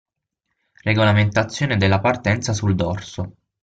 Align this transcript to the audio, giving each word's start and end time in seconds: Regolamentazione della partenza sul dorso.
Regolamentazione 0.81 1.77
della 1.77 1.99
partenza 1.99 2.53
sul 2.53 2.73
dorso. 2.73 3.35